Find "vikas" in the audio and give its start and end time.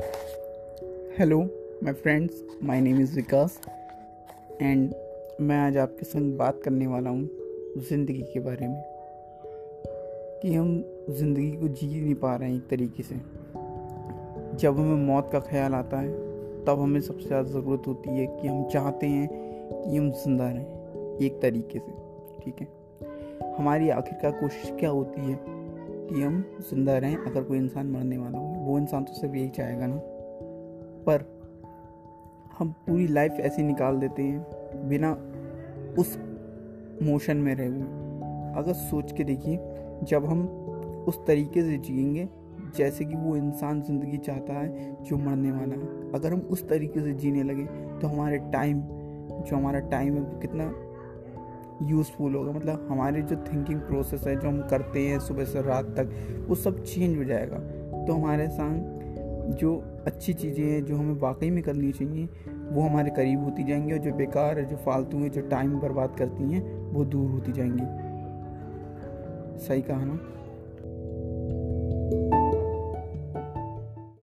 3.16-3.60